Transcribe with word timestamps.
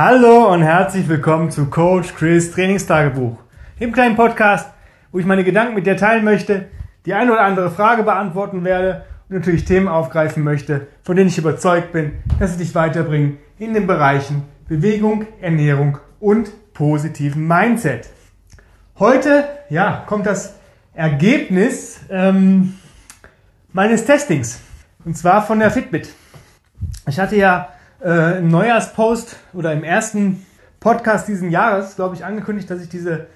Hallo 0.00 0.52
und 0.52 0.62
herzlich 0.62 1.08
willkommen 1.08 1.50
zu 1.50 1.66
Coach 1.66 2.14
Chris 2.14 2.52
Trainingstagebuch, 2.52 3.36
dem 3.80 3.90
kleinen 3.90 4.14
Podcast, 4.14 4.70
wo 5.10 5.18
ich 5.18 5.26
meine 5.26 5.42
Gedanken 5.42 5.74
mit 5.74 5.88
dir 5.88 5.96
teilen 5.96 6.22
möchte, 6.22 6.68
die 7.04 7.14
eine 7.14 7.32
oder 7.32 7.42
andere 7.42 7.68
Frage 7.68 8.04
beantworten 8.04 8.62
werde 8.62 9.04
und 9.28 9.38
natürlich 9.38 9.64
Themen 9.64 9.88
aufgreifen 9.88 10.44
möchte, 10.44 10.86
von 11.02 11.16
denen 11.16 11.30
ich 11.30 11.36
überzeugt 11.36 11.90
bin, 11.90 12.12
dass 12.38 12.52
sie 12.52 12.58
dich 12.58 12.76
weiterbringen 12.76 13.38
in 13.58 13.74
den 13.74 13.88
Bereichen 13.88 14.44
Bewegung, 14.68 15.26
Ernährung 15.40 15.98
und 16.20 16.52
positiven 16.74 17.48
Mindset. 17.48 18.08
Heute, 19.00 19.48
ja, 19.68 20.04
kommt 20.06 20.26
das 20.26 20.60
Ergebnis 20.94 22.02
ähm, 22.08 22.74
meines 23.72 24.04
Testings 24.04 24.60
und 25.04 25.18
zwar 25.18 25.44
von 25.44 25.58
der 25.58 25.72
Fitbit. 25.72 26.14
Ich 27.08 27.18
hatte 27.18 27.34
ja 27.34 27.70
äh, 28.04 28.38
im 28.38 28.48
Neujahrspost 28.48 29.36
oder 29.52 29.72
im 29.72 29.84
ersten 29.84 30.44
Podcast 30.80 31.28
diesen 31.28 31.50
Jahres, 31.50 31.96
glaube 31.96 32.14
ich, 32.14 32.24
angekündigt, 32.24 32.70
dass 32.70 32.82
ich 32.82 32.88
diese 32.88 33.26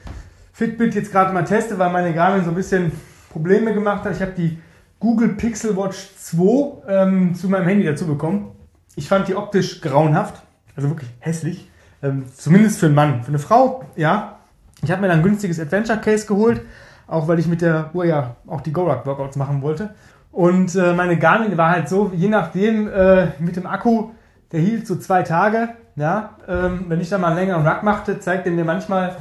Fitbit 0.52 0.95
jetzt 0.95 1.11
gerade 1.11 1.33
mal 1.33 1.45
teste, 1.45 1.79
weil 1.79 1.91
meine 1.91 2.15
Garmin 2.15 2.45
so 2.45 2.51
ein 2.51 2.55
bisschen 2.55 2.93
Probleme 3.30 3.75
gemacht 3.75 4.05
hat. 4.05 4.12
Ich 4.12 4.23
habe 4.23 4.33
die 4.33 4.59
Google 5.01 5.30
Pixel 5.30 5.77
Watch 5.77 6.15
2 6.16 6.88
ähm, 6.88 7.35
zu 7.35 7.48
meinem 7.48 7.66
Handy 7.66 7.85
dazu 7.85 8.07
bekommen. 8.07 8.52
Ich 8.95 9.09
fand 9.09 9.27
die 9.27 9.35
optisch 9.35 9.80
grauenhaft, 9.80 10.43
also 10.77 10.91
wirklich 10.91 11.10
hässlich. 11.19 11.69
Ähm, 12.02 12.27
zumindest 12.35 12.79
für 12.79 12.87
einen 12.87 12.95
Mann. 12.95 13.23
Für 13.23 13.29
eine 13.29 13.38
Frau, 13.38 13.85
ja. 13.97 14.38
Ich 14.83 14.91
habe 14.91 15.01
mir 15.01 15.09
dann 15.09 15.19
ein 15.19 15.23
günstiges 15.23 15.59
Adventure 15.59 15.99
Case 15.99 16.27
geholt, 16.27 16.60
auch 17.07 17.29
weil 17.29 17.38
ich 17.38 17.47
mit 17.47 17.63
der 17.63 17.91
Uhr 17.95 18.05
ja 18.05 18.37
auch 18.47 18.60
die 18.60 18.73
Gorak 18.73 19.07
Workouts 19.07 19.37
machen 19.37 19.63
wollte. 19.63 19.95
Und 20.30 20.74
äh, 20.74 20.93
meine 20.93 21.19
Garmin 21.19 21.57
war 21.57 21.71
halt 21.71 21.88
so, 21.88 22.10
je 22.15 22.29
nachdem 22.29 22.88
äh, 22.88 23.29
mit 23.38 23.57
dem 23.57 23.66
Akku, 23.66 24.10
der 24.52 24.61
hielt 24.61 24.87
so 24.87 24.97
zwei 24.97 25.23
Tage. 25.23 25.70
Ja, 25.97 26.37
ähm, 26.48 26.87
wenn 26.88 27.01
ich 27.01 27.10
dann 27.10 27.20
mal 27.20 27.29
einen 27.29 27.37
längeren 27.37 27.66
Ruck 27.66 27.83
machte, 27.83 28.19
zeigt 28.19 28.47
er 28.47 28.52
mir 28.52 28.65
manchmal 28.65 29.16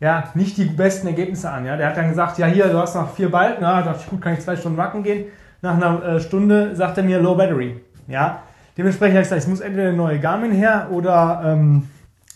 ja 0.00 0.24
nicht 0.34 0.56
die 0.56 0.64
besten 0.64 1.06
Ergebnisse 1.06 1.50
an. 1.50 1.64
Ja, 1.66 1.76
der 1.76 1.88
hat 1.88 1.96
dann 1.96 2.08
gesagt, 2.08 2.38
ja 2.38 2.46
hier, 2.46 2.66
du 2.68 2.78
hast 2.78 2.94
noch 2.94 3.14
vier 3.14 3.30
Balken. 3.30 3.62
Ja, 3.62 3.82
dachte 3.82 4.00
ich, 4.02 4.10
gut, 4.10 4.20
kann 4.20 4.34
ich 4.34 4.40
zwei 4.40 4.56
Stunden 4.56 4.80
rucken 4.80 5.02
gehen. 5.02 5.26
Nach 5.62 5.74
einer 5.74 6.02
äh, 6.04 6.20
Stunde 6.20 6.74
sagt 6.74 6.98
er 6.98 7.04
mir 7.04 7.20
Low 7.20 7.34
Battery. 7.36 7.80
Ja, 8.08 8.42
dementsprechend 8.76 9.16
habe 9.16 9.22
ich 9.22 9.28
gesagt, 9.28 9.42
es 9.42 9.48
muss 9.48 9.60
entweder 9.60 9.88
eine 9.88 9.96
neue 9.96 10.18
Garmin 10.18 10.52
her 10.52 10.88
oder 10.90 11.42
ähm, 11.44 11.88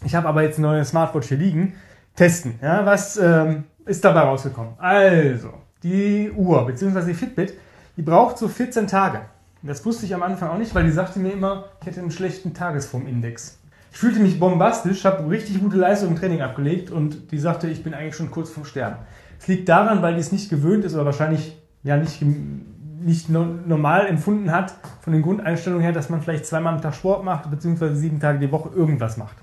ich 0.04 0.14
habe 0.14 0.28
aber 0.28 0.42
jetzt 0.42 0.58
eine 0.58 0.68
neue 0.68 0.84
Smartwatch 0.84 1.28
hier 1.28 1.38
liegen. 1.38 1.74
Testen. 2.14 2.58
Ja, 2.62 2.84
was 2.86 3.16
ähm, 3.16 3.64
ist 3.84 4.04
dabei 4.04 4.20
rausgekommen? 4.20 4.74
Also 4.78 5.50
die 5.82 6.30
Uhr 6.30 6.66
bzw. 6.66 7.06
die 7.06 7.14
Fitbit 7.14 7.54
die 8.00 8.02
braucht 8.02 8.38
so 8.38 8.48
14 8.48 8.86
Tage. 8.86 9.20
Das 9.62 9.84
wusste 9.84 10.06
ich 10.06 10.14
am 10.14 10.22
Anfang 10.22 10.48
auch 10.50 10.58
nicht, 10.58 10.74
weil 10.74 10.84
die 10.84 10.90
sagte 10.90 11.18
mir 11.18 11.32
immer, 11.32 11.66
ich 11.80 11.86
hätte 11.86 12.00
einen 12.00 12.10
schlechten 12.10 12.54
Tagesformindex. 12.54 13.58
Ich 13.92 13.98
fühlte 13.98 14.20
mich 14.20 14.38
bombastisch, 14.38 15.04
habe 15.04 15.28
richtig 15.28 15.60
gute 15.60 15.76
Leistung 15.76 16.10
im 16.10 16.16
Training 16.16 16.40
abgelegt 16.40 16.90
und 16.90 17.32
die 17.32 17.38
sagte, 17.38 17.68
ich 17.68 17.82
bin 17.82 17.92
eigentlich 17.92 18.16
schon 18.16 18.30
kurz 18.30 18.50
vorm 18.50 18.64
Sterben. 18.64 18.96
Es 19.38 19.48
liegt 19.48 19.68
daran, 19.68 20.00
weil 20.00 20.14
die 20.14 20.20
es 20.20 20.32
nicht 20.32 20.48
gewöhnt 20.48 20.84
ist 20.84 20.94
oder 20.94 21.04
wahrscheinlich 21.04 21.58
ja 21.82 21.96
nicht, 21.96 22.22
nicht 22.22 23.28
normal 23.30 24.06
empfunden 24.06 24.52
hat, 24.52 24.74
von 25.00 25.12
den 25.12 25.22
Grundeinstellungen 25.22 25.82
her, 25.82 25.92
dass 25.92 26.08
man 26.08 26.22
vielleicht 26.22 26.46
zweimal 26.46 26.74
am 26.74 26.80
Tag 26.80 26.94
Sport 26.94 27.24
macht, 27.24 27.50
beziehungsweise 27.50 27.96
sieben 27.96 28.20
Tage 28.20 28.38
die 28.38 28.52
Woche 28.52 28.70
irgendwas 28.74 29.16
macht. 29.16 29.36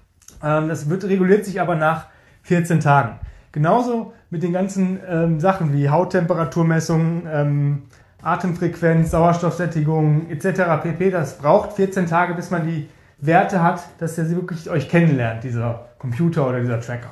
Ähm, 0.44 0.68
das 0.68 0.90
wird, 0.90 1.04
reguliert 1.04 1.46
sich 1.46 1.60
aber 1.60 1.76
nach 1.76 2.08
14 2.44 2.80
Tagen. 2.80 3.20
Genauso 3.52 4.14
mit 4.30 4.44
den 4.44 4.54
ganzen 4.54 5.00
ähm, 5.08 5.40
Sachen 5.40 5.74
wie 5.74 5.90
Hauttemperaturmessungen, 5.90 7.28
ähm, 7.32 7.82
Atemfrequenz, 8.22 9.12
Sauerstoffsättigung 9.12 10.30
etc. 10.30 10.82
pp. 10.82 11.12
Das 11.12 11.38
braucht 11.38 11.74
14 11.74 12.08
Tage, 12.08 12.34
bis 12.34 12.50
man 12.50 12.66
die 12.68 12.90
Werte 13.20 13.62
hat, 13.62 13.82
dass 14.00 14.18
er 14.18 14.26
sie 14.26 14.36
wirklich 14.36 14.70
euch 14.70 14.90
kennenlernt, 14.90 15.44
dieser 15.44 15.90
Computer 16.00 16.48
oder 16.48 16.60
dieser 16.60 16.80
Tracker. 16.80 17.12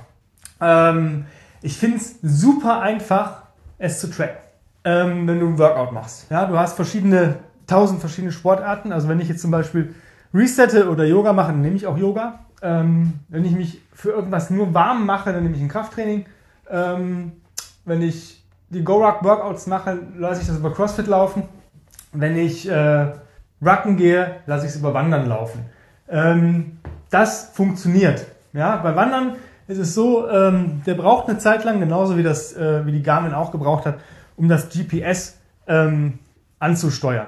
Ähm, 0.61 1.26
ich 1.61 1.78
finde 1.78 1.98
es 1.98 2.20
super 2.22 2.81
einfach, 2.81 3.44
es 3.78 4.00
zu 4.00 4.09
tracken, 4.09 4.38
ähm, 4.83 5.28
wenn 5.28 5.39
du 5.39 5.48
ein 5.48 5.58
Workout 5.58 5.92
machst. 5.92 6.30
Ja, 6.30 6.45
du 6.45 6.58
hast 6.58 6.76
verschiedene, 6.76 7.36
tausend 7.67 7.99
verschiedene 7.99 8.32
Sportarten. 8.32 8.92
Also 8.92 9.08
wenn 9.08 9.20
ich 9.20 9.30
jetzt 9.30 9.42
zum 9.42 9.52
Beispiel 9.52 9.95
resette 10.33 10.89
oder 10.89 11.05
Yoga 11.05 11.33
mache, 11.33 11.52
dann 11.52 11.61
nehme 11.61 11.76
ich 11.76 11.87
auch 11.87 11.98
Yoga. 11.98 12.39
Ähm, 12.61 13.20
wenn 13.30 13.45
ich 13.45 13.54
mich 13.54 13.82
für 13.93 14.11
irgendwas 14.11 14.49
nur 14.49 14.73
warm 14.73 15.05
mache, 15.05 15.33
dann 15.33 15.43
nehme 15.43 15.55
ich 15.55 15.61
ein 15.61 15.70
Krafttraining. 15.70 16.26
Ähm, 16.70 17.33
wenn 17.83 18.02
ich 18.02 18.45
die 18.75 18.83
Go-Ruck 18.83 19.23
Workouts 19.23 19.67
mache, 19.67 19.97
lasse 20.17 20.41
ich 20.41 20.47
das 20.47 20.58
über 20.58 20.73
CrossFit 20.73 21.08
laufen. 21.08 21.43
Wenn 22.11 22.37
ich 22.37 22.69
äh, 22.69 23.08
Rucken 23.65 23.95
gehe, 23.95 24.36
lasse 24.45 24.65
ich 24.65 24.73
es 24.73 24.77
über 24.77 24.93
Wandern 24.93 25.27
laufen. 25.27 25.65
Ähm, 26.09 26.80
das 27.09 27.52
funktioniert. 27.53 28.25
Ja, 28.52 28.75
bei 28.77 28.95
Wandern 28.95 29.37
ist 29.67 29.77
es 29.77 29.95
so, 29.95 30.30
ähm, 30.30 30.81
der 30.86 30.95
braucht 30.95 31.30
eine 31.30 31.37
Zeit 31.39 31.63
lang, 31.63 31.80
genauso 31.80 32.17
wie, 32.17 32.23
das, 32.23 32.53
äh, 32.53 32.86
wie 32.86 32.91
die 32.91 33.02
Garmin 33.02 33.33
auch 33.33 33.52
gebraucht 33.52 33.86
hat, 33.86 33.99
um 34.36 34.49
das 34.49 34.67
GPS 34.69 35.37
ähm, 35.67 36.19
anzusteuern. 36.59 37.27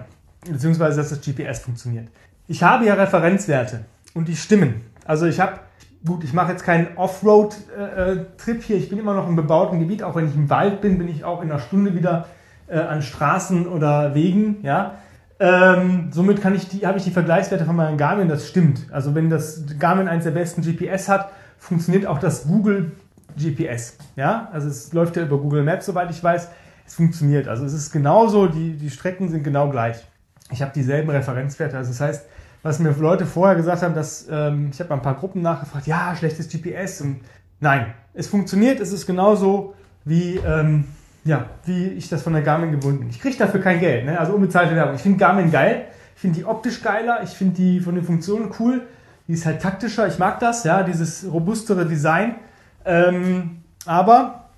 Beziehungsweise, 0.49 0.97
dass 0.97 1.09
das 1.09 1.21
GPS 1.21 1.59
funktioniert. 1.59 2.09
Ich 2.47 2.61
habe 2.61 2.85
ja 2.85 2.93
Referenzwerte 2.93 3.85
und 4.13 4.27
die 4.27 4.35
stimmen. 4.35 4.81
Also 5.05 5.25
ich 5.25 5.39
habe 5.39 5.59
gut, 6.07 6.23
ich 6.23 6.33
mache 6.33 6.51
jetzt 6.51 6.63
keinen 6.63 6.97
Offroad-Trip 6.97 8.63
hier. 8.63 8.77
Ich 8.77 8.89
bin 8.89 8.97
immer 8.97 9.13
noch 9.13 9.27
im 9.27 9.35
bebauten 9.35 9.79
Gebiet. 9.79 10.01
Auch 10.03 10.15
wenn 10.15 10.27
ich 10.27 10.35
im 10.35 10.49
Wald 10.49 10.81
bin, 10.81 10.97
bin 10.97 11.07
ich 11.07 11.23
auch 11.23 11.41
in 11.41 11.51
einer 11.51 11.59
Stunde 11.59 11.93
wieder 11.93 12.25
äh, 12.67 12.79
an 12.79 13.01
Straßen 13.01 13.67
oder 13.67 14.15
Wegen. 14.15 14.63
Ja. 14.63 14.95
Ähm, 15.39 16.09
somit 16.11 16.41
kann 16.41 16.55
ich 16.55 16.67
die, 16.67 16.87
habe 16.87 16.97
ich 16.97 17.03
die 17.03 17.11
Vergleichswerte 17.11 17.65
von 17.65 17.75
meinem 17.75 17.97
Garmin. 17.97 18.27
Das 18.27 18.47
stimmt. 18.47 18.87
Also 18.91 19.13
wenn 19.13 19.29
das 19.29 19.63
Garmin 19.77 20.07
eines 20.07 20.23
der 20.23 20.31
besten 20.31 20.61
GPS 20.61 21.09
hat, 21.09 21.29
funktioniert 21.59 22.07
auch 22.07 22.19
das 22.19 22.47
Google 22.47 22.93
GPS. 23.35 23.97
Ja. 24.15 24.49
Also 24.51 24.69
es 24.69 24.93
läuft 24.93 25.15
ja 25.15 25.23
über 25.23 25.37
Google 25.37 25.63
Maps, 25.63 25.85
soweit 25.85 26.09
ich 26.09 26.23
weiß. 26.23 26.49
Es 26.87 26.95
funktioniert. 26.95 27.47
Also 27.47 27.65
es 27.65 27.73
ist 27.73 27.91
genauso. 27.91 28.47
Die, 28.47 28.77
die 28.77 28.89
Strecken 28.89 29.29
sind 29.29 29.43
genau 29.43 29.69
gleich. 29.69 29.97
Ich 30.51 30.61
habe 30.61 30.71
dieselben 30.73 31.09
Referenzwerte. 31.09 31.77
Also 31.77 31.91
das 31.91 32.01
heißt, 32.01 32.25
was 32.67 32.79
mir 32.79 32.93
Leute 32.99 33.25
vorher 33.25 33.55
gesagt 33.55 33.81
haben, 33.81 33.95
dass 33.95 34.27
ähm, 34.29 34.71
ich 34.73 34.79
habe 34.81 34.93
ein 34.93 35.01
paar 35.01 35.15
Gruppen 35.15 35.41
nachgefragt, 35.41 35.87
ja, 35.87 36.13
schlechtes 36.17 36.49
GPS 36.49 36.99
und 36.99 37.21
nein, 37.61 37.93
es 38.13 38.27
funktioniert, 38.27 38.81
es 38.81 38.91
ist 38.91 39.07
genauso 39.07 39.73
wie, 40.03 40.35
ähm, 40.45 40.83
ja, 41.23 41.45
wie 41.65 41.87
ich 41.87 42.09
das 42.09 42.23
von 42.23 42.33
der 42.33 42.41
Garmin 42.41 42.71
gewohnt 42.71 42.99
bin. 42.99 43.09
Ich 43.09 43.21
kriege 43.21 43.37
dafür 43.37 43.61
kein 43.61 43.79
Geld, 43.79 44.05
ne? 44.05 44.19
also 44.19 44.33
unbezahlte 44.33 44.75
Werbung. 44.75 44.95
Ich 44.95 45.01
finde 45.01 45.17
Garmin 45.17 45.49
geil, 45.49 45.85
ich 46.15 46.21
finde 46.21 46.39
die 46.39 46.45
optisch 46.45 46.81
geiler, 46.81 47.23
ich 47.23 47.29
finde 47.29 47.55
die 47.55 47.79
von 47.79 47.95
den 47.95 48.03
Funktionen 48.03 48.51
cool, 48.59 48.85
die 49.29 49.33
ist 49.33 49.45
halt 49.45 49.61
taktischer, 49.61 50.05
ich 50.05 50.19
mag 50.19 50.39
das, 50.41 50.65
ja, 50.65 50.83
dieses 50.83 51.25
robustere 51.31 51.85
Design. 51.85 52.35
Ähm, 52.83 53.61
aber 53.85 54.49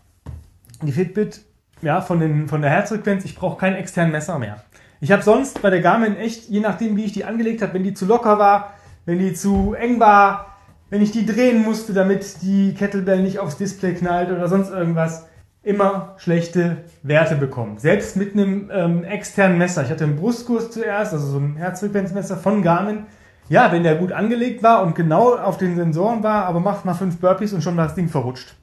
die 0.81 0.91
Fitbit, 0.91 1.41
ja, 1.83 2.01
von, 2.01 2.19
den, 2.19 2.47
von 2.47 2.63
der 2.63 2.71
Herzfrequenz, 2.71 3.23
ich 3.25 3.35
brauche 3.35 3.59
keinen 3.59 3.75
externen 3.75 4.11
Messer 4.11 4.39
mehr. 4.39 4.63
Ich 5.01 5.13
habe 5.13 5.23
sonst 5.23 5.61
bei 5.61 5.69
der 5.69 5.79
Garmin 5.79 6.17
echt, 6.17 6.49
je 6.49 6.59
nachdem 6.59 6.97
wie 6.97 7.05
ich 7.05 7.13
die 7.13 7.23
angelegt 7.23 7.61
habe, 7.61 7.73
wenn 7.73 7.83
die 7.83 7.93
zu 7.93 8.05
locker 8.05 8.37
war, 8.37 8.73
wenn 9.05 9.17
die 9.17 9.33
zu 9.33 9.73
eng 9.73 9.99
war, 10.01 10.57
wenn 10.89 11.01
ich 11.01 11.11
die 11.11 11.25
drehen 11.25 11.63
musste, 11.63 11.93
damit 11.93 12.41
die 12.41 12.73
Kettlebell 12.73 13.21
nicht 13.21 13.39
aufs 13.39 13.57
Display 13.57 13.93
knallt 13.93 14.29
oder 14.29 14.49
sonst 14.49 14.71
irgendwas, 14.71 15.27
immer 15.63 16.15
schlechte 16.17 16.77
Werte 17.01 17.35
bekommen. 17.35 17.77
Selbst 17.77 18.17
mit 18.17 18.33
einem 18.33 18.69
ähm, 18.73 19.03
externen 19.05 19.57
Messer. 19.57 19.83
Ich 19.83 19.89
hatte 19.89 20.03
einen 20.03 20.17
Brustkurs 20.17 20.71
zuerst, 20.71 21.13
also 21.13 21.27
so 21.27 21.37
ein 21.37 21.55
Herzfrequenzmesser 21.55 22.35
von 22.35 22.61
Garmin. 22.61 23.05
Ja, 23.47 23.71
wenn 23.71 23.83
der 23.83 23.95
gut 23.95 24.11
angelegt 24.11 24.63
war 24.63 24.83
und 24.83 24.95
genau 24.95 25.35
auf 25.35 25.57
den 25.57 25.75
Sensoren 25.75 26.23
war, 26.23 26.45
aber 26.45 26.59
macht 26.59 26.83
mal 26.85 26.93
fünf 26.93 27.19
Burpees 27.19 27.53
und 27.53 27.61
schon 27.61 27.77
war 27.77 27.85
das 27.85 27.95
Ding 27.95 28.09
verrutscht. 28.09 28.55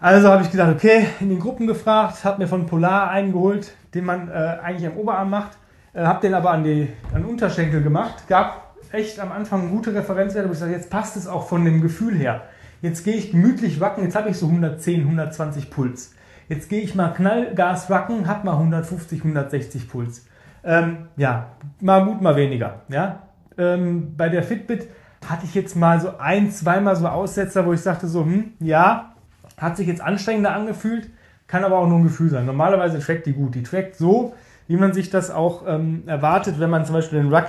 Also 0.00 0.28
habe 0.28 0.42
ich 0.42 0.50
gedacht, 0.50 0.74
okay, 0.74 1.06
in 1.20 1.28
den 1.28 1.38
Gruppen 1.38 1.66
gefragt, 1.66 2.24
habe 2.24 2.42
mir 2.42 2.48
von 2.48 2.66
Polar 2.66 3.10
einen 3.10 3.32
geholt, 3.32 3.72
den 3.94 4.04
man 4.04 4.28
äh, 4.28 4.32
eigentlich 4.62 4.86
am 4.90 4.96
Oberarm 4.96 5.30
macht 5.30 5.56
äh, 5.96 6.04
habe 6.04 6.20
den 6.20 6.34
aber 6.34 6.50
an 6.50 6.62
die 6.62 6.88
an 7.12 7.22
den 7.22 7.30
Unterschenkel 7.30 7.82
gemacht. 7.82 8.28
Gab 8.28 8.74
echt 8.92 9.18
am 9.18 9.32
Anfang 9.32 9.70
gute 9.70 9.94
Referenzwerte, 9.94 10.48
wo 10.48 10.52
ich 10.52 10.58
sage, 10.58 10.72
jetzt 10.72 10.90
passt 10.90 11.16
es 11.16 11.26
auch 11.26 11.48
von 11.48 11.64
dem 11.64 11.80
Gefühl 11.80 12.14
her. 12.14 12.42
Jetzt 12.82 13.04
gehe 13.04 13.14
ich 13.14 13.32
gemütlich 13.32 13.80
wacken, 13.80 14.04
jetzt 14.04 14.14
habe 14.14 14.28
ich 14.28 14.36
so 14.36 14.46
110, 14.46 15.00
120 15.00 15.70
Puls. 15.70 16.14
Jetzt 16.48 16.68
gehe 16.68 16.82
ich 16.82 16.94
mal 16.94 17.08
Knallgas 17.08 17.90
wacken, 17.90 18.28
habe 18.28 18.46
mal 18.46 18.52
150, 18.52 19.20
160 19.20 19.88
Puls. 19.88 20.26
Ähm, 20.62 21.08
ja, 21.16 21.48
mal 21.80 22.04
gut, 22.04 22.20
mal 22.20 22.36
weniger. 22.36 22.82
Ja? 22.88 23.22
Ähm, 23.58 24.14
bei 24.16 24.28
der 24.28 24.42
Fitbit 24.42 24.88
hatte 25.26 25.46
ich 25.46 25.54
jetzt 25.54 25.74
mal 25.74 26.00
so 26.00 26.18
ein, 26.18 26.50
zweimal 26.52 26.94
so 26.94 27.08
Aussetzer, 27.08 27.66
wo 27.66 27.72
ich 27.72 27.80
sagte 27.80 28.06
so, 28.06 28.24
hm, 28.24 28.52
ja, 28.60 29.14
hat 29.56 29.76
sich 29.76 29.88
jetzt 29.88 30.02
anstrengender 30.02 30.54
angefühlt, 30.54 31.10
kann 31.46 31.64
aber 31.64 31.78
auch 31.78 31.88
nur 31.88 31.98
ein 31.98 32.04
Gefühl 32.04 32.28
sein. 32.28 32.44
Normalerweise 32.44 33.00
trackt 33.00 33.26
die 33.26 33.32
gut. 33.32 33.54
Die 33.54 33.62
trackt 33.62 33.96
so, 33.96 34.34
wie 34.68 34.76
man 34.76 34.92
sich 34.92 35.10
das 35.10 35.30
auch 35.30 35.64
ähm, 35.66 36.02
erwartet, 36.06 36.58
wenn 36.58 36.70
man 36.70 36.84
zum 36.84 36.94
Beispiel 36.94 37.20
den 37.22 37.32
Ruck 37.32 37.46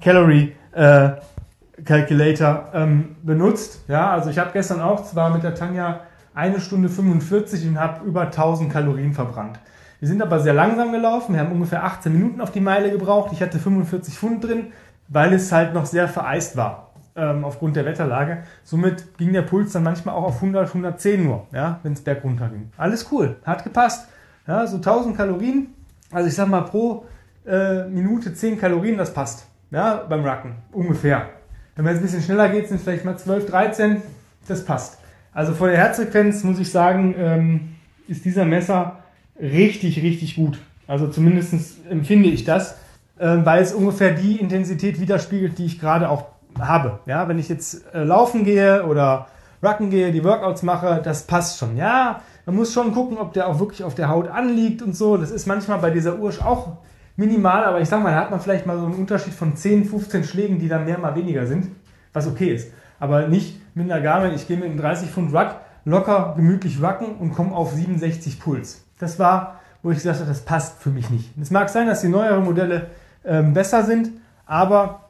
Calorie 0.00 0.54
äh, 0.72 1.10
Calculator 1.84 2.68
ähm, 2.74 3.16
benutzt. 3.22 3.84
Ja, 3.88 4.10
also 4.10 4.30
ich 4.30 4.38
habe 4.38 4.50
gestern 4.52 4.80
auch 4.80 5.02
zwar 5.04 5.30
mit 5.30 5.42
der 5.42 5.54
Tanja 5.54 6.00
eine 6.34 6.60
Stunde 6.60 6.88
45 6.88 7.66
und 7.68 7.80
habe 7.80 8.04
über 8.06 8.22
1000 8.22 8.72
Kalorien 8.72 9.12
verbrannt. 9.12 9.58
Wir 9.98 10.08
sind 10.08 10.22
aber 10.22 10.40
sehr 10.40 10.54
langsam 10.54 10.92
gelaufen. 10.92 11.34
Wir 11.34 11.40
haben 11.40 11.52
ungefähr 11.52 11.84
18 11.84 12.12
Minuten 12.12 12.40
auf 12.40 12.52
die 12.52 12.60
Meile 12.60 12.90
gebraucht. 12.90 13.30
Ich 13.32 13.42
hatte 13.42 13.58
45 13.58 14.14
Pfund 14.14 14.44
drin, 14.44 14.68
weil 15.08 15.32
es 15.32 15.52
halt 15.52 15.74
noch 15.74 15.86
sehr 15.86 16.08
vereist 16.08 16.56
war. 16.56 16.90
ähm, 17.16 17.44
aufgrund 17.44 17.76
der 17.76 17.84
Wetterlage. 17.84 18.44
Somit 18.64 19.18
ging 19.18 19.32
der 19.32 19.42
Puls 19.42 19.72
dann 19.72 19.82
manchmal 19.82 20.14
auch 20.14 20.24
auf 20.24 20.36
100, 20.36 20.68
110 20.68 21.24
nur, 21.24 21.46
ja, 21.52 21.80
wenn 21.82 21.92
es 21.92 22.02
berg 22.02 22.24
runter 22.24 22.48
ging. 22.48 22.70
Alles 22.76 23.10
cool, 23.12 23.36
hat 23.44 23.64
gepasst. 23.64 24.08
Ja, 24.46 24.66
so 24.66 24.76
1000 24.76 25.16
Kalorien, 25.16 25.74
also 26.10 26.28
ich 26.28 26.34
sag 26.34 26.48
mal 26.48 26.62
pro 26.62 27.04
äh, 27.46 27.84
Minute 27.84 28.34
10 28.34 28.58
Kalorien, 28.58 28.98
das 28.98 29.12
passt. 29.12 29.46
Ja, 29.70 30.04
beim 30.08 30.24
Racken, 30.24 30.56
ungefähr. 30.72 31.28
Wenn 31.76 31.84
man 31.84 31.94
jetzt 31.94 32.02
ein 32.02 32.06
bisschen 32.06 32.22
schneller 32.22 32.48
geht, 32.48 32.68
sind 32.68 32.78
es 32.78 32.82
vielleicht 32.82 33.04
mal 33.04 33.16
12, 33.16 33.46
13, 33.46 34.02
das 34.48 34.64
passt. 34.64 34.98
Also 35.32 35.54
vor 35.54 35.68
der 35.68 35.76
Herzfrequenz 35.76 36.42
muss 36.42 36.58
ich 36.58 36.70
sagen, 36.70 37.14
ähm, 37.16 37.76
ist 38.08 38.24
dieser 38.24 38.44
Messer 38.44 38.98
richtig, 39.40 40.02
richtig 40.02 40.34
gut. 40.34 40.58
Also 40.88 41.06
zumindest 41.06 41.54
empfinde 41.88 42.28
ich 42.28 42.44
das, 42.44 42.72
äh, 43.18 43.36
weil 43.44 43.62
es 43.62 43.72
ungefähr 43.72 44.12
die 44.12 44.36
Intensität 44.36 45.00
widerspiegelt, 45.00 45.56
die 45.58 45.66
ich 45.66 45.78
gerade 45.78 46.08
auch 46.10 46.26
habe. 46.58 46.98
Ja, 47.06 47.28
wenn 47.28 47.38
ich 47.38 47.48
jetzt 47.48 47.84
äh, 47.94 48.02
laufen 48.02 48.44
gehe 48.44 48.84
oder 48.84 49.28
Rucken 49.62 49.90
gehe, 49.90 50.10
die 50.10 50.24
Workouts 50.24 50.62
mache, 50.62 51.00
das 51.04 51.26
passt 51.26 51.58
schon. 51.58 51.76
Ja, 51.76 52.22
man 52.50 52.56
muss 52.56 52.72
schon 52.72 52.92
gucken, 52.92 53.16
ob 53.16 53.32
der 53.32 53.46
auch 53.46 53.60
wirklich 53.60 53.84
auf 53.84 53.94
der 53.94 54.08
Haut 54.08 54.26
anliegt 54.26 54.82
und 54.82 54.96
so. 54.96 55.16
Das 55.16 55.30
ist 55.30 55.46
manchmal 55.46 55.78
bei 55.78 55.90
dieser 55.90 56.18
Uhr 56.18 56.32
auch 56.44 56.78
minimal, 57.14 57.62
aber 57.62 57.80
ich 57.80 57.88
sag 57.88 58.02
mal, 58.02 58.10
da 58.10 58.16
hat 58.16 58.32
man 58.32 58.40
vielleicht 58.40 58.66
mal 58.66 58.76
so 58.76 58.86
einen 58.86 58.96
Unterschied 58.96 59.34
von 59.34 59.54
10, 59.54 59.84
15 59.84 60.24
Schlägen, 60.24 60.58
die 60.58 60.66
dann 60.66 60.84
mehr 60.84 60.98
mal 60.98 61.14
weniger 61.14 61.46
sind, 61.46 61.68
was 62.12 62.26
okay 62.26 62.52
ist. 62.52 62.72
Aber 62.98 63.28
nicht 63.28 63.60
mit 63.76 63.88
einer 63.88 64.00
Garmin, 64.00 64.34
ich 64.34 64.48
gehe 64.48 64.56
mit 64.56 64.66
einem 64.66 64.78
30 64.78 65.10
Pfund 65.10 65.32
Ruck 65.32 65.54
locker 65.84 66.34
gemütlich 66.36 66.82
rucken 66.82 67.18
und 67.20 67.32
komme 67.32 67.54
auf 67.54 67.72
67 67.72 68.40
Puls. 68.40 68.84
Das 68.98 69.20
war, 69.20 69.60
wo 69.84 69.92
ich 69.92 69.98
gesagt 69.98 70.18
habe, 70.18 70.28
das 70.28 70.40
passt 70.40 70.82
für 70.82 70.90
mich 70.90 71.08
nicht. 71.08 71.30
Es 71.40 71.52
mag 71.52 71.68
sein, 71.68 71.86
dass 71.86 72.00
die 72.00 72.08
neueren 72.08 72.44
Modelle 72.44 72.88
ähm, 73.24 73.54
besser 73.54 73.84
sind, 73.84 74.10
aber 74.44 75.02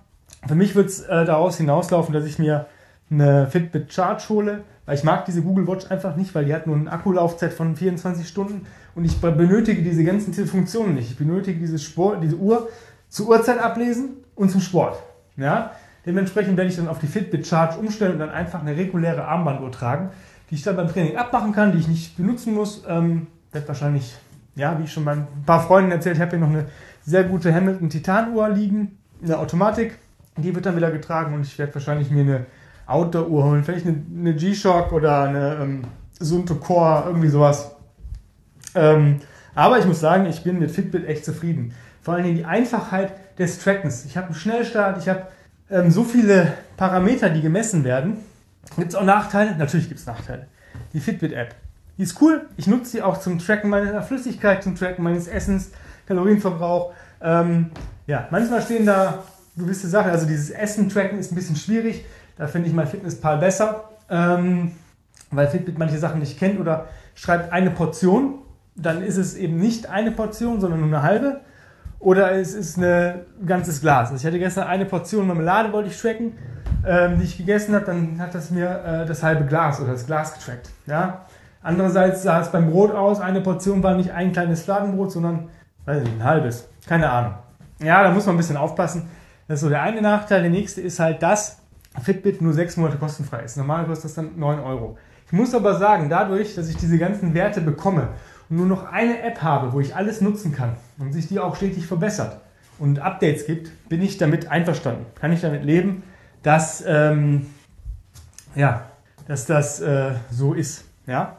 für 0.47 0.55
mich 0.55 0.75
wird 0.75 0.91
es 0.91 1.01
äh, 1.01 1.25
daraus 1.25 1.57
hinauslaufen, 1.57 2.13
dass 2.13 2.27
ich 2.27 2.39
mir 2.39 2.67
eine 3.11 3.47
Fitbit 3.47 3.91
Charge 3.95 4.25
hole, 4.29 4.61
weil 4.91 4.97
ich 4.97 5.05
mag 5.05 5.25
diese 5.25 5.43
Google 5.43 5.69
Watch 5.69 5.89
einfach 5.89 6.17
nicht, 6.17 6.35
weil 6.35 6.47
die 6.47 6.53
hat 6.53 6.67
nur 6.67 6.75
eine 6.75 6.91
Akkulaufzeit 6.91 7.53
von 7.53 7.77
24 7.77 8.27
Stunden 8.27 8.67
und 8.97 9.05
ich 9.05 9.21
benötige 9.21 9.85
diese 9.85 10.03
ganzen 10.03 10.35
Funktionen 10.49 10.97
nicht. 10.97 11.13
Ich 11.13 11.17
benötige 11.17 11.61
diese, 11.61 11.79
Sport, 11.79 12.25
diese 12.25 12.35
Uhr 12.35 12.69
zur 13.09 13.29
Uhrzeit 13.29 13.61
ablesen 13.61 14.17
und 14.35 14.51
zum 14.51 14.61
Sport. 14.61 15.01
Ja? 15.37 15.71
Dementsprechend 16.05 16.57
werde 16.57 16.71
ich 16.71 16.77
dann 16.77 16.89
auf 16.89 16.99
die 16.99 17.07
Fitbit 17.07 17.47
Charge 17.47 17.79
umstellen 17.79 18.15
und 18.15 18.19
dann 18.19 18.31
einfach 18.31 18.63
eine 18.63 18.77
reguläre 18.77 19.27
Armbanduhr 19.27 19.71
tragen, 19.71 20.09
die 20.51 20.57
ich 20.57 20.65
dann 20.65 20.75
beim 20.75 20.89
Training 20.89 21.17
abmachen 21.17 21.53
kann, 21.53 21.71
die 21.71 21.79
ich 21.79 21.87
nicht 21.87 22.17
benutzen 22.17 22.53
muss. 22.53 22.83
Ähm, 22.89 23.29
werde 23.53 23.69
wahrscheinlich, 23.69 24.17
ja, 24.57 24.77
wie 24.77 24.83
ich 24.83 24.93
schon 24.93 25.07
ein 25.07 25.29
paar 25.47 25.61
Freunden 25.61 25.93
erzählt, 25.93 26.19
habe 26.19 26.31
hier 26.31 26.41
noch 26.41 26.49
eine 26.49 26.67
sehr 27.07 27.23
gute 27.23 27.55
Hamilton 27.55 27.91
Titanuhr 27.91 28.49
liegen, 28.49 28.99
eine 29.23 29.39
Automatik. 29.39 29.99
Die 30.37 30.53
wird 30.53 30.67
dann 30.67 30.75
wieder 30.75 30.91
getragen 30.91 31.33
und 31.33 31.43
ich 31.43 31.57
werde 31.61 31.75
wahrscheinlich 31.75 32.11
mir 32.11 32.23
eine 32.23 32.47
Outdoor-Uhr 32.91 33.45
holen. 33.45 33.65
Vielleicht 33.65 33.87
eine, 33.87 34.03
eine 34.17 34.35
G-Shock 34.35 34.93
oder 34.93 35.23
eine 35.23 35.59
ähm, 35.61 35.85
Sunto 36.19 36.57
Core, 36.57 37.05
irgendwie 37.07 37.29
sowas. 37.29 37.73
Ähm, 38.75 39.21
aber 39.55 39.79
ich 39.79 39.87
muss 39.87 40.01
sagen, 40.01 40.27
ich 40.27 40.45
bin 40.45 40.59
mit 40.59 40.71
Fitbit 40.71 41.07
echt 41.07 41.25
zufrieden. 41.25 41.75
Vor 42.03 42.15
allem 42.15 42.35
die 42.35 42.45
Einfachheit 42.45 43.13
des 43.39 43.59
Trackens. 43.59 44.05
Ich 44.05 44.17
habe 44.17 44.27
einen 44.27 44.35
Schnellstart, 44.35 44.99
ich 44.99 45.09
habe 45.09 45.27
ähm, 45.71 45.91
so 45.91 46.05
viele 46.05 46.53
Parameter, 46.77 47.31
die 47.31 47.41
gemessen 47.41 47.85
werden. 47.85 48.19
Gibt 48.77 48.91
es 48.91 48.95
auch 48.95 49.05
Nachteile? 49.05 49.57
Natürlich 49.57 49.89
gibt 49.89 50.01
es 50.01 50.07
Nachteile. 50.07 50.47
Die 50.93 51.01
Fitbit-App. 51.01 51.55
Die 51.99 52.03
ist 52.03 52.21
cool. 52.21 52.47
Ich 52.57 52.67
nutze 52.67 52.93
sie 52.93 53.03
auch 53.03 53.19
zum 53.19 53.39
Tracken 53.39 53.71
meiner 53.71 54.03
Flüssigkeit, 54.03 54.63
zum 54.63 54.77
Tracken 54.77 55.05
meines 55.05 55.29
Essens, 55.29 55.71
Kalorienverbrauch. 56.07 56.93
Ähm, 57.21 57.71
ja, 58.07 58.29
manchmal 58.31 58.63
stehen 58.63 58.87
da 58.87 59.23
gewisse 59.57 59.89
Sachen. 59.89 60.11
Also 60.11 60.27
dieses 60.27 60.51
Essen-Tracken 60.51 61.19
ist 61.19 61.33
ein 61.33 61.35
bisschen 61.35 61.57
schwierig. 61.57 62.05
Da 62.41 62.47
finde 62.47 62.69
ich 62.69 62.75
mein 62.75 62.87
Fitnesspal 62.87 63.37
besser, 63.37 63.91
ähm, 64.09 64.73
weil 65.31 65.47
Fitbit 65.47 65.79
manche 65.79 65.99
Sachen 65.99 66.21
nicht 66.21 66.39
kennt 66.39 66.59
oder 66.59 66.87
schreibt 67.15 67.53
eine 67.53 67.71
Portion. 67.71 68.39
Dann 68.75 69.03
ist 69.03 69.19
es 69.19 69.37
eben 69.37 69.59
nicht 69.59 69.91
eine 69.91 70.11
Portion, 70.11 70.59
sondern 70.59 70.81
nur 70.81 70.89
eine 70.89 71.03
halbe. 71.03 71.41
Oder 71.99 72.33
es 72.33 72.55
ist 72.55 72.79
ein 72.79 73.27
ganzes 73.45 73.83
Glas. 73.83 74.11
Also 74.11 74.23
ich 74.23 74.27
hatte 74.27 74.39
gestern 74.39 74.69
eine 74.69 74.87
Portion 74.87 75.27
Marmelade, 75.27 75.71
wollte 75.71 75.91
ich 75.91 76.01
tracken, 76.01 76.33
ähm, 76.87 77.19
die 77.19 77.25
ich 77.25 77.37
gegessen 77.37 77.75
habe. 77.75 77.85
Dann 77.85 78.19
hat 78.19 78.35
das 78.35 78.51
mir 78.51 78.71
äh, 78.87 79.05
das 79.05 79.23
halbe 79.23 79.45
Glas 79.45 79.79
oder 79.79 79.93
das 79.93 80.07
Glas 80.07 80.33
getrackt. 80.33 80.71
Ja? 80.87 81.27
Andererseits 81.63 82.23
sah 82.23 82.41
es 82.41 82.51
beim 82.51 82.71
Brot 82.71 82.93
aus, 82.93 83.21
eine 83.21 83.43
Portion 83.43 83.83
war 83.83 83.95
nicht 83.97 84.13
ein 84.13 84.33
kleines 84.33 84.63
Fladenbrot, 84.63 85.13
sondern 85.13 85.51
weiß 85.85 86.03
nicht, 86.05 86.15
ein 86.15 86.25
halbes. 86.25 86.67
Keine 86.89 87.11
Ahnung. 87.11 87.35
Ja, 87.83 88.03
da 88.03 88.11
muss 88.11 88.25
man 88.25 88.37
ein 88.37 88.39
bisschen 88.39 88.57
aufpassen. 88.57 89.11
Das 89.47 89.57
ist 89.57 89.61
so 89.61 89.69
der 89.69 89.83
eine 89.83 90.01
Nachteil. 90.01 90.41
Der 90.41 90.51
nächste 90.51 90.81
ist 90.81 91.01
halt, 91.01 91.23
dass 91.23 91.60
Fitbit 92.03 92.41
nur 92.41 92.53
sechs 92.53 92.77
Monate 92.77 92.99
kostenfrei 92.99 93.43
ist. 93.43 93.57
Normal 93.57 93.87
kostet 93.87 94.07
das 94.07 94.15
dann 94.15 94.39
9 94.39 94.61
Euro. 94.61 94.97
Ich 95.27 95.33
muss 95.33 95.55
aber 95.55 95.77
sagen, 95.77 96.09
dadurch, 96.09 96.55
dass 96.55 96.69
ich 96.69 96.77
diese 96.77 96.99
ganzen 96.99 97.35
Werte 97.35 97.61
bekomme 97.61 98.09
und 98.49 98.57
nur 98.57 98.67
noch 98.67 98.85
eine 98.85 99.23
App 99.23 99.43
habe, 99.43 99.73
wo 99.73 99.81
ich 99.81 99.95
alles 99.95 100.21
nutzen 100.21 100.53
kann 100.53 100.77
und 100.99 101.13
sich 101.13 101.29
die 101.29 101.39
auch 101.39 101.57
stetig 101.57 101.87
verbessert 101.87 102.41
und 102.79 102.99
Updates 103.01 103.47
gibt, 103.47 103.71
bin 103.89 104.03
ich 104.03 104.19
damit 104.19 104.49
einverstanden. 104.51 105.07
Kann 105.15 105.33
ich 105.33 105.41
damit 105.41 105.65
leben, 105.65 106.03
dass, 106.43 106.83
ähm, 106.87 107.47
ja, 108.55 108.87
dass 109.27 109.47
das 109.47 109.81
äh, 109.81 110.13
so 110.31 110.55
ist. 110.55 110.85
Ja? 111.07 111.39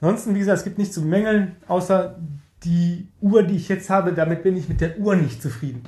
Ansonsten, 0.00 0.34
wie 0.34 0.40
gesagt, 0.40 0.58
es 0.58 0.64
gibt 0.64 0.78
nichts 0.78 0.94
zu 0.94 1.02
bemängeln, 1.02 1.56
außer 1.68 2.16
die 2.64 3.08
Uhr, 3.20 3.42
die 3.42 3.56
ich 3.56 3.68
jetzt 3.68 3.88
habe, 3.90 4.12
damit 4.12 4.42
bin 4.42 4.56
ich 4.56 4.68
mit 4.68 4.80
der 4.80 4.98
Uhr 4.98 5.16
nicht 5.16 5.40
zufrieden. 5.40 5.82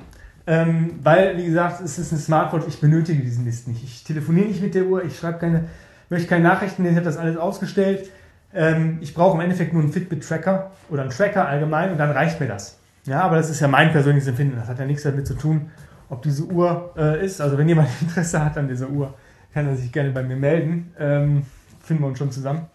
Ähm, 0.47 0.99
weil, 1.01 1.37
wie 1.37 1.45
gesagt, 1.45 1.81
es 1.81 1.97
ist 1.97 2.11
ein 2.11 2.19
Smartwatch, 2.19 2.65
ich 2.67 2.79
benötige 2.79 3.21
diesen 3.21 3.45
Mist 3.45 3.67
nicht. 3.67 3.83
Ich 3.83 4.03
telefoniere 4.03 4.47
nicht 4.47 4.61
mit 4.61 4.75
der 4.75 4.85
Uhr, 4.85 5.03
ich 5.03 5.17
schreibe 5.17 5.39
keine, 5.39 5.65
möchte 6.09 6.27
keine 6.27 6.43
Nachrichten, 6.43 6.85
ich 6.85 6.95
habe 6.95 7.05
das 7.05 7.17
alles 7.17 7.37
ausgestellt. 7.37 8.11
Ähm, 8.53 8.99
ich 9.01 9.13
brauche 9.13 9.35
im 9.35 9.41
Endeffekt 9.41 9.73
nur 9.73 9.81
einen 9.81 9.91
Fitbit-Tracker 9.91 10.71
oder 10.89 11.01
einen 11.01 11.11
Tracker 11.11 11.47
allgemein 11.47 11.91
und 11.91 11.97
dann 11.97 12.11
reicht 12.11 12.39
mir 12.39 12.47
das. 12.47 12.77
Ja, 13.05 13.21
aber 13.21 13.37
das 13.37 13.49
ist 13.49 13.59
ja 13.59 13.67
mein 13.67 13.91
persönliches 13.91 14.27
Empfinden. 14.27 14.55
Das 14.57 14.67
hat 14.67 14.79
ja 14.79 14.85
nichts 14.85 15.03
damit 15.03 15.27
zu 15.27 15.35
tun, 15.35 15.69
ob 16.09 16.21
diese 16.21 16.43
Uhr 16.45 16.93
äh, 16.97 17.25
ist. 17.25 17.41
Also 17.41 17.57
wenn 17.57 17.67
jemand 17.67 17.89
Interesse 18.01 18.43
hat 18.43 18.57
an 18.57 18.67
dieser 18.67 18.89
Uhr, 18.89 19.13
kann 19.53 19.67
er 19.67 19.75
sich 19.75 19.91
gerne 19.91 20.11
bei 20.11 20.23
mir 20.23 20.35
melden. 20.35 20.93
Ähm, 20.99 21.43
finden 21.81 22.03
wir 22.03 22.07
uns 22.07 22.17
schon 22.17 22.31
zusammen. 22.31 22.67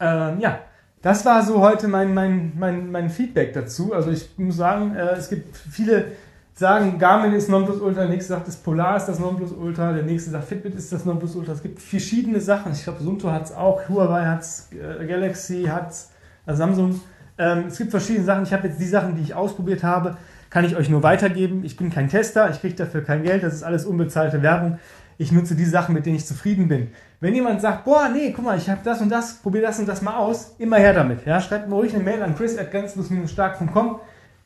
Ähm, 0.00 0.40
ja, 0.40 0.60
das 1.02 1.24
war 1.24 1.42
so 1.42 1.60
heute 1.60 1.88
mein, 1.88 2.14
mein, 2.14 2.52
mein, 2.58 2.90
mein 2.90 3.10
Feedback 3.10 3.52
dazu. 3.52 3.92
Also 3.92 4.10
ich 4.10 4.38
muss 4.38 4.56
sagen, 4.56 4.96
äh, 4.96 5.12
es 5.12 5.28
gibt 5.28 5.56
viele 5.56 6.06
sagen, 6.60 6.98
Garmin 6.98 7.32
ist 7.32 7.48
Nonplusultra, 7.48 8.02
der 8.02 8.10
nächste 8.10 8.34
sagt, 8.34 8.46
das 8.46 8.56
Polar 8.56 8.98
ist 8.98 9.06
das 9.06 9.18
Nonplusultra, 9.18 9.94
der 9.94 10.02
nächste 10.02 10.30
sagt, 10.30 10.44
Fitbit 10.44 10.74
ist 10.74 10.92
das 10.92 11.06
Nonplusultra. 11.06 11.54
Es 11.54 11.62
gibt 11.62 11.80
verschiedene 11.80 12.38
Sachen. 12.38 12.72
Ich 12.72 12.84
glaube, 12.84 13.02
Sunto 13.02 13.30
hat 13.30 13.46
es 13.46 13.52
auch, 13.52 13.88
Huawei 13.88 14.26
hat 14.26 14.42
es, 14.42 14.68
äh, 14.72 15.06
Galaxy 15.06 15.64
hat 15.64 15.90
es, 15.90 16.10
also 16.44 16.58
Samsung. 16.58 17.00
Ähm, 17.38 17.64
es 17.68 17.78
gibt 17.78 17.90
verschiedene 17.90 18.26
Sachen. 18.26 18.42
Ich 18.42 18.52
habe 18.52 18.68
jetzt 18.68 18.78
die 18.78 18.86
Sachen, 18.86 19.16
die 19.16 19.22
ich 19.22 19.34
ausprobiert 19.34 19.82
habe, 19.82 20.18
kann 20.50 20.66
ich 20.66 20.76
euch 20.76 20.90
nur 20.90 21.02
weitergeben. 21.02 21.64
Ich 21.64 21.78
bin 21.78 21.88
kein 21.88 22.10
Tester, 22.10 22.50
ich 22.50 22.60
kriege 22.60 22.74
dafür 22.74 23.02
kein 23.02 23.22
Geld, 23.22 23.42
das 23.42 23.54
ist 23.54 23.62
alles 23.62 23.86
unbezahlte 23.86 24.42
Werbung. 24.42 24.78
Ich 25.16 25.32
nutze 25.32 25.54
die 25.54 25.64
Sachen, 25.64 25.94
mit 25.94 26.04
denen 26.04 26.16
ich 26.16 26.26
zufrieden 26.26 26.68
bin. 26.68 26.88
Wenn 27.20 27.34
jemand 27.34 27.62
sagt, 27.62 27.86
boah, 27.86 28.10
nee, 28.12 28.34
guck 28.36 28.44
mal, 28.44 28.58
ich 28.58 28.68
habe 28.68 28.80
das 28.84 29.00
und 29.00 29.08
das, 29.08 29.38
probier 29.38 29.62
das 29.62 29.78
und 29.78 29.88
das 29.88 30.02
mal 30.02 30.16
aus, 30.16 30.56
immer 30.58 30.76
her 30.76 30.92
damit. 30.92 31.24
Ja, 31.24 31.40
schreibt 31.40 31.70
mir 31.70 31.76
ruhig 31.76 31.94
eine 31.94 32.04
Mail 32.04 32.22
an 32.22 32.36
chris.ganz-stark.com 32.36 34.00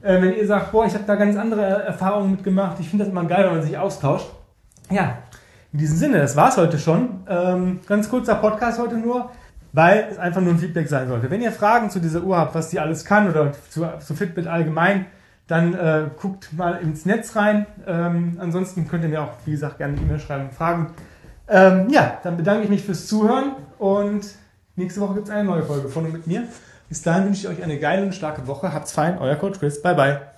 äh, 0.05 0.21
wenn 0.21 0.37
ihr 0.37 0.47
sagt, 0.47 0.71
boah, 0.71 0.87
ich 0.87 0.95
habe 0.95 1.05
da 1.07 1.15
ganz 1.17 1.37
andere 1.37 1.63
Erfahrungen 1.63 2.33
mitgemacht, 2.33 2.79
ich 2.79 2.89
finde 2.89 3.05
das 3.05 3.13
immer 3.13 3.25
geil, 3.25 3.45
wenn 3.47 3.55
man 3.55 3.63
sich 3.63 3.79
austauscht. 3.79 4.29
Ja, 4.91 5.19
in 5.73 5.79
diesem 5.79 5.97
Sinne, 5.97 6.19
das 6.19 6.37
war's 6.37 6.57
heute 6.57 6.79
schon. 6.79 7.25
Ähm, 7.29 7.81
ganz 7.89 8.09
kurzer 8.09 8.37
Podcast 8.37 8.79
heute 8.79 8.97
nur, 8.97 9.31
weil 9.73 10.07
es 10.11 10.19
einfach 10.19 10.41
nur 10.41 10.53
ein 10.53 10.59
Feedback 10.59 10.89
sein 10.89 11.09
sollte. 11.09 11.31
Wenn 11.31 11.43
ihr 11.43 11.51
Fragen 11.51 11.91
zu 11.91 12.01
dieser 12.01 12.23
Uhr 12.23 12.37
habt, 12.37 12.55
was 12.55 12.69
die 12.69 12.79
alles 12.79 13.05
kann 13.05 13.29
oder 13.29 13.53
zu, 13.71 13.85
zu 13.99 14.15
Fitbit 14.15 14.47
allgemein, 14.47 15.07
dann 15.47 15.75
äh, 15.75 16.05
guckt 16.21 16.53
mal 16.53 16.75
ins 16.75 17.07
Netz 17.07 17.35
rein. 17.35 17.67
Ähm, 17.87 18.37
ansonsten 18.41 18.87
könnt 18.87 19.03
ihr 19.05 19.11
mir 19.11 19.23
auch, 19.23 19.33
wie 19.47 19.51
gesagt, 19.51 19.79
gerne 19.79 19.95
eine 19.95 20.03
E-Mail 20.03 20.21
schreiben, 20.21 20.51
Fragen. 20.51 20.95
Ähm, 21.49 21.89
ja, 21.91 22.19
dann 22.23 22.37
bedanke 22.37 22.65
ich 22.65 22.71
mich 22.71 22.85
fürs 22.85 23.07
Zuhören 23.07 23.53
und 23.79 24.27
nächste 24.77 25.01
Woche 25.01 25.15
gibt 25.15 25.29
es 25.29 25.35
eine 25.35 25.45
neue 25.45 25.63
Folge 25.63 25.89
von 25.89 26.05
und 26.05 26.13
mit 26.13 26.27
mir. 26.27 26.45
Bis 26.89 27.03
dahin 27.03 27.27
wünsche 27.27 27.41
ich 27.41 27.49
euch 27.49 27.63
eine 27.63 27.79
geile 27.79 28.03
und 28.03 28.15
starke 28.15 28.47
Woche. 28.47 28.73
Habt's 28.73 28.93
fein, 28.93 29.19
euer 29.19 29.37
Coach 29.37 29.59
Chris. 29.59 29.83
Bye, 29.83 29.95
bye. 29.95 30.34